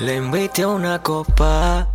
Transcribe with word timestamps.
Le 0.00 0.16
invité 0.16 0.62
a 0.62 0.68
una 0.68 1.00
copa, 1.00 1.88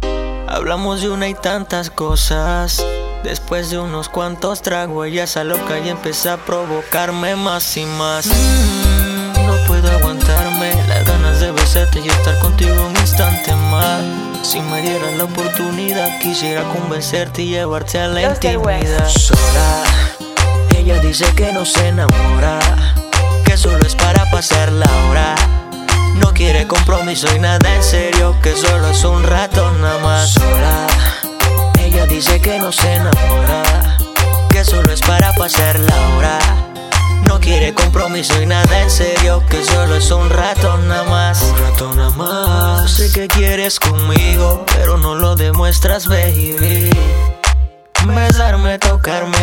hablamos 0.48 1.02
de 1.02 1.10
una 1.10 1.28
y 1.28 1.34
tantas 1.34 1.90
cosas. 1.90 2.84
Después 3.24 3.70
de 3.70 3.80
unos 3.80 4.10
cuantos 4.10 4.62
tragos, 4.62 5.08
ella 5.08 5.28
se 5.28 5.44
loca 5.44 5.80
y 5.80 5.90
empezó 5.90 6.32
a 6.32 6.38
provocarme 6.38 7.36
más 7.36 7.78
y 7.78 7.86
más. 7.86 8.26
Mm, 8.26 9.46
no 9.46 9.68
puedo 9.68 9.92
aguantarme 9.92 10.74
las 10.88 11.06
ganas 11.06 11.40
de 11.40 11.52
besarte 11.52 12.00
y 12.00 12.08
estar 12.08 12.40
contigo 12.40 12.74
un 12.88 12.96
instante 12.98 13.54
más. 13.56 14.02
Si 14.42 14.60
me 14.62 14.82
dieras 14.82 15.18
la 15.18 15.26
oportunidad, 15.26 16.20
quisiera 16.20 16.64
convencerte 16.64 17.44
y 17.44 17.50
llevarte 17.50 18.00
a 18.00 18.08
la 18.08 18.22
intimidad. 18.24 19.08
Sola, 19.08 19.84
ella 20.78 20.98
dice 21.00 21.26
que 21.36 21.52
no 21.52 21.66
se 21.66 21.90
enamora, 21.90 22.60
que 23.46 23.56
solo 23.58 23.86
es 23.86 23.96
para 23.96 24.30
pasar 24.32 24.72
la 24.72 24.90
hora. 25.10 25.59
Compromiso 26.70 27.28
y 27.36 27.40
nada 27.40 27.76
en 27.76 27.82
serio, 27.82 28.36
que 28.44 28.56
solo 28.56 28.90
es 28.90 29.04
un 29.04 29.24
rato 29.24 29.72
nada 29.82 29.98
más. 30.04 30.30
Sola, 30.30 30.86
ella 31.80 32.06
dice 32.06 32.40
que 32.40 32.60
no 32.60 32.72
se 32.72 32.94
enamora, 32.94 33.98
que 34.52 34.64
solo 34.64 34.94
es 34.94 35.02
para 35.02 35.34
pasar 35.34 35.80
la 35.80 36.10
hora. 36.16 36.38
No 37.24 37.40
quiere 37.40 37.74
compromiso 37.74 38.40
y 38.40 38.46
nada 38.46 38.84
en 38.84 38.92
serio, 38.92 39.44
que 39.50 39.66
solo 39.66 39.96
es 39.96 40.12
un 40.12 40.30
rato 40.30 40.78
nada 40.78 41.04
más. 41.06 41.42
Un 41.42 41.58
rato 41.58 41.94
nada 41.96 42.12
más. 42.12 42.92
Sé 42.92 43.12
que 43.12 43.28
quieres 43.28 43.80
conmigo, 43.80 44.64
pero 44.76 45.00
no 45.00 45.16
lo 45.16 45.36
demuestras, 45.36 46.08
baby. 46.08 46.92
Besarme, 48.06 48.78
tocarme 48.78 49.39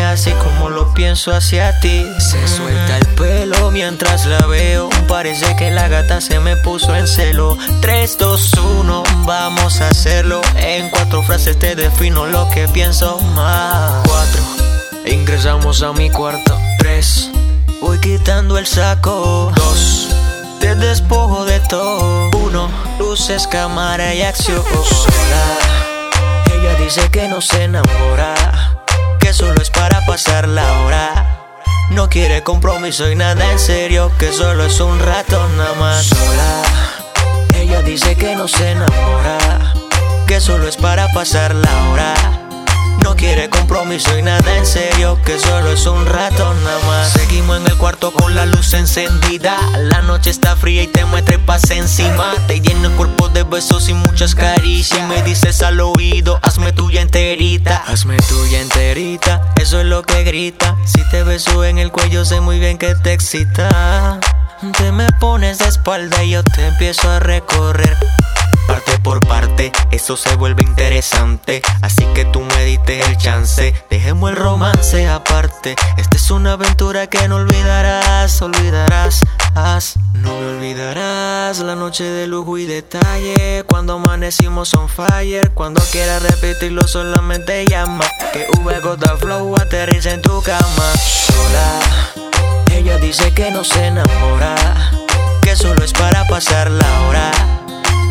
pienso 1.07 1.33
hacia 1.33 1.79
ti. 1.79 2.05
Se 2.19 2.45
suelta 2.49 2.97
el 2.97 3.05
pelo 3.15 3.71
mientras 3.71 4.25
la 4.25 4.45
veo. 4.45 4.89
Parece 5.07 5.55
que 5.55 5.71
la 5.71 5.87
gata 5.87 6.19
se 6.19 6.41
me 6.41 6.57
puso 6.57 6.93
en 6.93 7.07
celo. 7.07 7.57
3, 7.79 8.17
2, 8.17 8.51
1, 8.81 9.03
vamos 9.25 9.79
a 9.79 9.87
hacerlo. 9.87 10.41
En 10.57 10.89
cuatro 10.89 11.23
frases 11.23 11.57
te 11.57 11.77
defino 11.77 12.25
lo 12.25 12.49
que 12.49 12.67
pienso 12.67 13.19
más. 13.35 14.05
4, 14.05 15.13
ingresamos 15.13 15.81
a 15.81 15.93
mi 15.93 16.09
cuarto. 16.09 16.59
3, 16.79 17.31
voy 17.79 17.99
quitando 17.99 18.57
el 18.57 18.67
saco. 18.67 19.53
2, 19.55 20.07
te 20.59 20.75
despojo 20.75 21.45
de 21.45 21.61
todo. 21.61 22.31
1, 22.31 22.69
luces, 22.99 23.47
cámara 23.47 24.13
y 24.13 24.23
acción. 24.23 24.61
Sola 24.83 25.77
ella 26.53 26.75
dice 26.75 27.09
que 27.11 27.29
no 27.29 27.39
se 27.39 27.63
enamora, 27.63 28.76
que 29.27 29.33
solo 29.33 29.61
es 29.61 29.69
para 29.69 30.05
pasar 30.05 30.47
la 30.47 30.63
hora. 30.83 31.43
No 31.89 32.07
quiere 32.07 32.43
compromiso 32.43 33.11
y 33.11 33.15
nada 33.17 33.51
en 33.51 33.59
serio, 33.59 34.09
que 34.17 34.31
solo 34.31 34.63
es 34.63 34.79
un 34.79 34.97
rato 35.01 35.45
nada 35.57 35.73
más. 35.73 36.05
Sola, 36.05 36.61
ella 37.53 37.81
dice 37.81 38.15
que 38.15 38.37
no 38.37 38.47
se 38.47 38.71
enamora, 38.71 39.73
que 40.27 40.39
solo 40.39 40.65
es 40.65 40.77
para 40.77 41.11
pasar 41.11 41.53
la 41.55 41.89
hora. 41.89 42.13
No 43.03 43.17
quiere 43.17 43.49
compromiso 43.49 44.17
y 44.17 44.21
nada 44.21 44.57
en 44.57 44.65
serio, 44.65 45.19
que 45.25 45.37
solo 45.37 45.71
es 45.71 45.85
un 45.87 46.05
rato 46.05 46.53
nada 46.63 46.79
más. 46.87 47.06
Con 47.99 48.35
la 48.35 48.45
luz 48.45 48.73
encendida. 48.73 49.57
La 49.77 50.01
noche 50.01 50.29
está 50.29 50.55
fría 50.55 50.83
y 50.83 50.87
te 50.87 51.03
muestre 51.05 51.39
paz 51.39 51.71
encima. 51.71 52.33
Te 52.47 52.61
lleno 52.61 52.87
el 52.87 52.93
cuerpo 52.95 53.27
de 53.27 53.43
besos 53.43 53.89
y 53.89 53.93
muchas 53.93 54.33
caricias. 54.33 55.07
Me 55.09 55.23
dices 55.23 55.61
al 55.61 55.81
oído, 55.81 56.39
hazme 56.41 56.71
tuya 56.71 57.01
enterita. 57.01 57.83
Hazme 57.87 58.17
tuya 58.17 58.61
enterita, 58.61 59.51
eso 59.61 59.81
es 59.81 59.85
lo 59.87 60.03
que 60.03 60.23
grita. 60.23 60.77
Si 60.85 61.03
te 61.09 61.23
beso 61.23 61.65
en 61.65 61.79
el 61.79 61.91
cuello, 61.91 62.23
sé 62.23 62.39
muy 62.39 62.59
bien 62.59 62.77
que 62.77 62.95
te 62.95 63.13
excita. 63.13 64.19
Te 64.77 64.91
me 64.91 65.07
pones 65.19 65.57
de 65.57 65.65
espalda 65.65 66.23
y 66.23 66.31
yo 66.31 66.43
te 66.43 66.67
empiezo 66.67 67.09
a 67.09 67.19
recorrer 67.19 67.97
parte 68.67 68.99
por 68.99 69.25
parte, 69.25 69.71
eso 69.91 70.17
se 70.17 70.35
vuelve 70.35 70.63
interesante. 70.63 71.61
Así 71.81 72.05
que 72.13 72.25
tú 72.25 72.41
me 72.41 72.65
diste 72.65 72.99
el 73.01 73.17
chance, 73.17 73.73
dejemos 73.89 74.29
el 74.29 74.35
romance 74.35 75.07
aparte. 75.07 75.75
Esta 75.97 76.17
es 76.17 76.29
una 76.29 76.53
aventura 76.53 77.07
que 77.07 77.27
no 77.27 77.37
olvidarás, 77.37 78.41
olvidarás. 78.41 79.23
no 80.13 80.39
me 80.39 80.57
olvidarás 80.57 81.59
la 81.59 81.75
noche 81.75 82.03
de 82.03 82.27
lujo 82.27 82.57
y 82.57 82.65
detalle. 82.65 83.63
Cuando 83.67 83.93
amanecimos 83.93 84.73
on 84.73 84.89
fire, 84.89 85.51
cuando 85.53 85.81
quieras 85.91 86.21
repetirlo, 86.21 86.87
solamente 86.87 87.65
llama. 87.65 88.05
Que 88.33 88.47
V 88.59 89.17
flow 89.19 89.55
aterriza 89.55 90.11
en 90.11 90.21
tu 90.21 90.41
cama. 90.41 90.93
Sola, 90.97 91.79
ella 92.73 92.97
dice 92.97 93.33
que 93.33 93.49
no 93.49 93.63
se 93.63 93.87
enamora, 93.87 94.55
que 95.41 95.55
solo 95.55 95.83
es 95.83 95.93
para 95.93 96.27
pasar 96.27 96.69
la 96.69 97.01
hora 97.01 97.56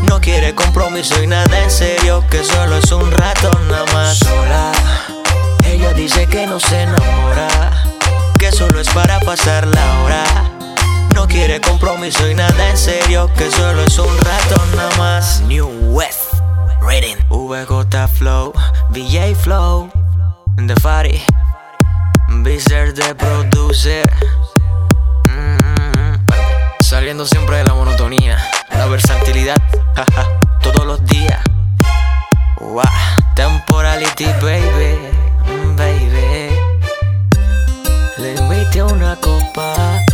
no 0.08 0.20
quiere 0.20 0.54
compromiso 0.54 1.22
y 1.22 1.26
nada 1.26 1.62
en 1.62 1.70
serio, 1.70 2.24
que 2.30 2.42
solo 2.42 2.76
es 2.76 2.90
un 2.92 3.10
rato 3.10 3.50
nada 3.68 3.84
más. 3.92 4.18
Sola, 4.18 4.72
ella 5.64 5.92
dice 5.92 6.26
que 6.26 6.46
no 6.46 6.60
se 6.60 6.82
enamora, 6.82 7.48
que 8.38 8.52
solo 8.52 8.80
es 8.80 8.88
para 8.90 9.20
pasar 9.20 9.66
la 9.66 10.00
hora. 10.00 10.24
No 11.14 11.26
quiere 11.26 11.60
compromiso 11.60 12.28
y 12.28 12.34
nada 12.34 12.70
en 12.70 12.76
serio, 12.76 13.30
que 13.36 13.50
solo 13.50 13.82
es 13.82 13.98
un 13.98 14.18
rato 14.18 14.62
nada 14.76 14.96
más. 14.98 15.40
New 15.42 15.68
West, 15.92 16.34
Reading, 16.82 17.16
VJ 17.30 18.08
Flow, 18.08 18.52
VJ 18.90 19.34
Flow, 19.34 19.90
The 20.66 20.74
Fari, 20.80 21.22
Bizarre 22.42 22.92
the 22.92 23.14
Producer. 23.14 24.04
Mm-hmm. 25.24 26.20
Saliendo 26.82 27.26
siempre 27.26 27.58
de 27.58 27.64
la 27.64 27.74
monotonía, 27.74 28.38
la 28.70 28.86
versatilidad 28.86 29.56
todos 30.62 30.84
los 30.84 31.04
días. 31.06 31.42
Wow, 32.60 32.82
temporality, 33.34 34.26
baby, 34.42 34.98
baby. 35.76 36.54
Le 38.18 38.34
invité 38.34 38.82
una 38.82 39.16
copa, 39.16 40.04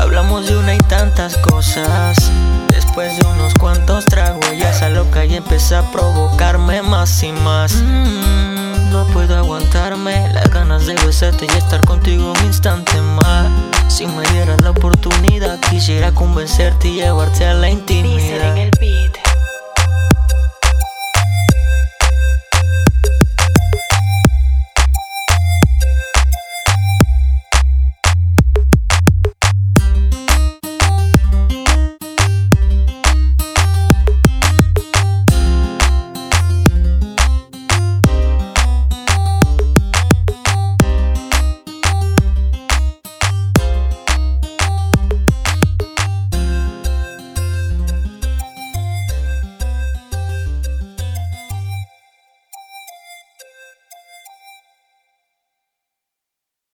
hablamos 0.00 0.48
de 0.48 0.56
una 0.56 0.74
y 0.74 0.78
tantas 0.78 1.36
cosas. 1.38 2.16
Después 2.70 3.16
de 3.18 3.26
unos 3.28 3.54
cuantos 3.54 4.04
tragos, 4.06 4.44
ella 4.50 4.72
se 4.72 4.90
loca 4.90 5.24
y 5.24 5.36
empezó 5.36 5.78
a 5.78 5.92
provocarme 5.92 6.82
más 6.82 7.22
y 7.22 7.32
más. 7.32 7.74
Mm, 7.74 8.90
no 8.90 9.06
puedo 9.12 9.36
aguantarme 9.36 10.28
las 10.32 10.50
ganas 10.50 10.86
de 10.86 10.94
besarte 10.94 11.46
y 11.46 11.56
estar 11.56 11.84
contigo 11.84 12.32
un 12.32 12.44
instante 12.46 13.00
más. 13.00 13.48
Si 13.88 14.06
me 14.06 14.22
dieras 14.32 14.60
la 14.62 14.70
oportunidad, 14.70 15.60
quisiera 15.60 16.12
convencerte 16.12 16.88
y 16.88 16.94
llevarte 16.94 17.46
a 17.46 17.54
la 17.54 17.70
intimidad. 17.70 18.19